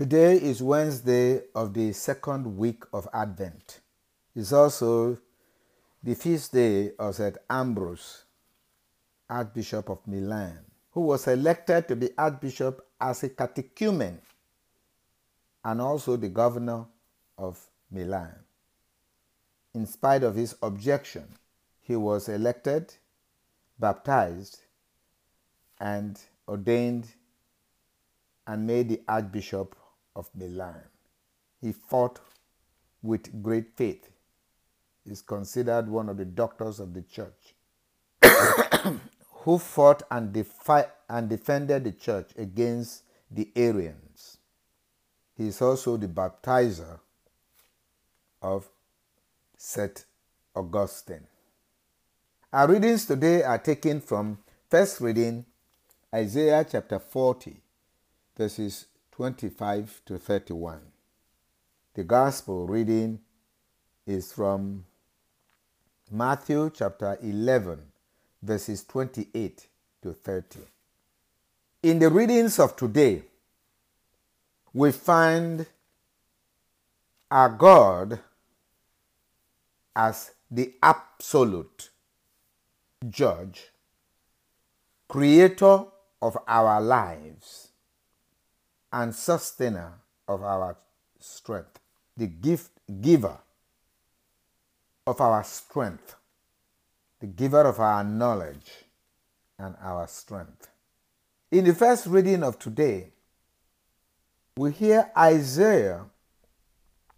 [0.00, 3.80] Today is Wednesday of the second week of Advent.
[4.34, 5.18] It's also
[6.02, 7.36] the feast day of St.
[7.50, 8.24] Ambrose,
[9.28, 10.56] Archbishop of Milan,
[10.92, 14.22] who was elected to be Archbishop as a catechumen
[15.62, 16.86] and also the governor
[17.36, 17.60] of
[17.90, 18.36] Milan.
[19.74, 21.28] In spite of his objection,
[21.82, 22.94] he was elected,
[23.78, 24.60] baptized,
[25.78, 27.06] and ordained
[28.46, 29.76] and made the Archbishop
[30.16, 30.82] of Milan.
[31.60, 32.20] He fought
[33.02, 34.08] with great faith.
[35.06, 37.54] Is considered one of the doctors of the church
[39.30, 44.38] who fought and, defi- and defended the church against the Arians.
[45.36, 47.00] He is also the baptizer
[48.42, 48.68] of
[49.56, 50.04] St.
[50.54, 51.26] Augustine.
[52.52, 55.46] Our readings today are taken from first reading
[56.14, 57.56] Isaiah chapter 40,
[58.36, 58.86] verses
[59.20, 60.80] 25 to 31.
[61.92, 63.20] The gospel reading
[64.06, 64.86] is from
[66.10, 67.82] Matthew chapter 11,
[68.42, 69.66] verses 28
[70.02, 70.60] to 30.
[71.82, 73.24] In the readings of today,
[74.72, 75.66] we find
[77.30, 78.20] our God
[79.94, 81.90] as the absolute
[83.10, 83.66] judge,
[85.06, 85.84] creator
[86.22, 87.69] of our lives
[88.92, 89.94] and sustainer
[90.26, 90.76] of our
[91.18, 91.78] strength,
[92.16, 93.38] the gift giver
[95.06, 96.16] of our strength,
[97.20, 98.84] the giver of our knowledge
[99.58, 100.68] and our strength.
[101.50, 103.12] In the first reading of today,
[104.56, 106.06] we hear Isaiah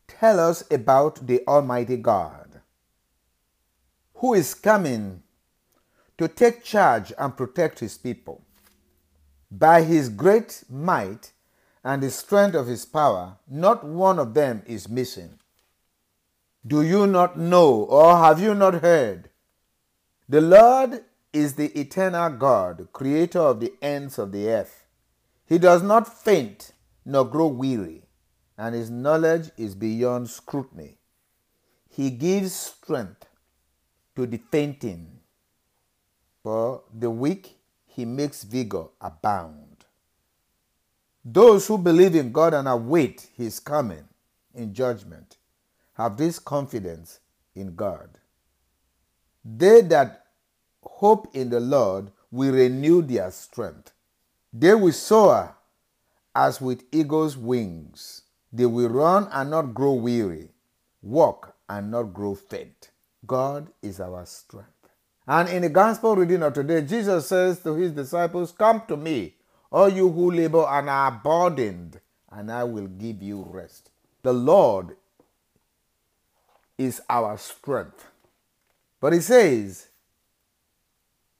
[0.06, 2.61] tell us about the Almighty God
[4.15, 5.23] who is coming
[6.17, 8.41] to take charge and protect his people.
[9.50, 11.33] By his great might,
[11.84, 15.38] and the strength of his power, not one of them is missing.
[16.66, 19.30] Do you not know, or have you not heard?
[20.28, 24.87] The Lord is the eternal God, creator of the ends of the earth.
[25.44, 26.72] He does not faint
[27.04, 28.04] nor grow weary,
[28.56, 30.99] and his knowledge is beyond scrutiny.
[31.91, 33.26] He gives strength
[34.14, 35.19] to the fainting.
[36.43, 39.72] For the weak, he makes vigor abound.
[41.25, 44.05] Those who believe in God and await his coming
[44.55, 45.37] in judgment
[45.94, 47.21] have this confidence
[47.55, 48.09] in God.
[49.44, 50.27] They that
[50.82, 53.93] hope in the Lord will renew their strength.
[54.53, 55.55] They will soar
[56.34, 58.22] as with eagle's wings.
[58.53, 60.50] They will run and not grow weary,
[61.03, 62.91] walk and not grow faint.
[63.27, 64.69] God is our strength.
[65.27, 69.37] And in the gospel reading of today, Jesus says to his disciples, Come to me,
[69.72, 71.99] all you who labor and are burdened,
[72.31, 73.91] and I will give you rest.
[74.22, 74.97] The Lord
[76.77, 78.06] is our strength.
[79.00, 79.88] But he says,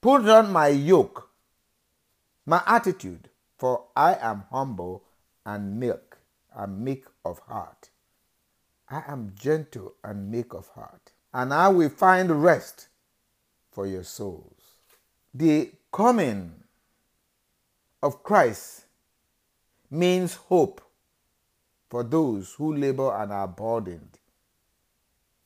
[0.01, 1.29] Put on my yoke,
[2.47, 5.05] my attitude, for I am humble
[5.45, 6.17] and meek,
[6.57, 7.91] and meek of heart.
[8.91, 12.89] I am gentle and meek of heart, and I will find rest
[13.71, 14.75] for your souls.
[15.33, 16.62] The coming
[18.03, 18.85] of Christ
[19.91, 20.81] means hope
[21.89, 24.19] for those who labor and are burdened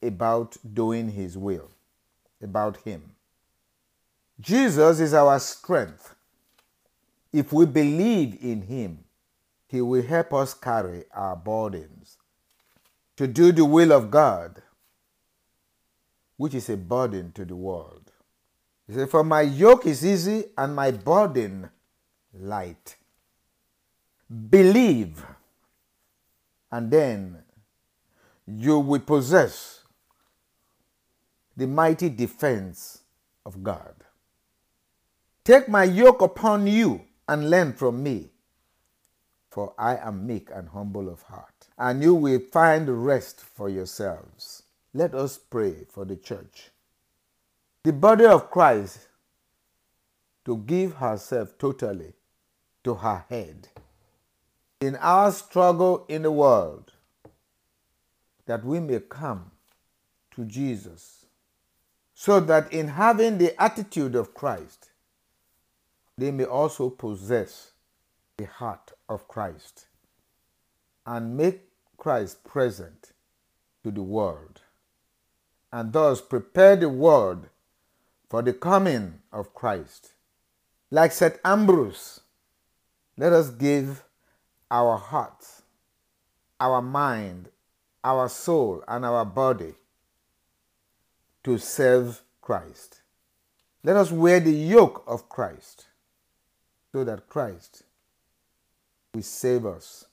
[0.03, 1.71] about doing His will,
[2.41, 3.17] about Him.
[4.41, 6.15] Jesus is our strength.
[7.33, 9.05] If we believe in Him,
[9.69, 12.17] He will help us carry our burdens
[13.17, 14.63] to do the will of God,
[16.37, 18.13] which is a burden to the world.
[18.87, 21.71] He said, For my yoke is easy and my burden
[22.41, 22.97] light.
[24.51, 25.25] Believe,
[26.71, 27.43] and then
[28.47, 29.81] you will possess
[31.57, 33.03] the mighty defense
[33.45, 33.95] of God.
[35.45, 38.31] Take my yoke upon you and learn from me,
[39.49, 44.65] for I am meek and humble of heart, and you will find rest for yourselves.
[44.93, 46.71] Let us pray for the church.
[47.85, 48.99] The body of Christ
[50.45, 52.13] to give herself totally
[52.87, 53.67] to her head.
[54.81, 56.93] In our struggle in the world,
[58.47, 59.51] that we may come
[60.31, 61.27] to Jesus,
[62.15, 64.91] so that in having the attitude of Christ,
[66.17, 67.73] they may also possess
[68.37, 69.87] the heart of Christ
[71.05, 71.63] and make
[71.97, 73.11] Christ present
[73.83, 74.61] to the world,
[75.73, 77.49] and thus prepare the world
[78.31, 80.13] for the coming of Christ.
[80.93, 81.35] Like St.
[81.45, 82.21] Ambrose,
[83.17, 84.05] let us give
[84.71, 85.45] our heart,
[86.61, 87.49] our mind,
[88.05, 89.75] our soul, and our body
[91.45, 93.01] to serve Christ.
[93.83, 95.87] Let us wear the yoke of Christ
[96.93, 97.85] so that Christ
[99.15, 100.07] will save us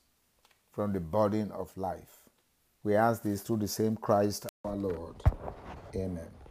[0.72, 2.22] from the burden of life.
[2.84, 5.16] We ask this through the same Christ our Lord.
[5.96, 6.43] Amen.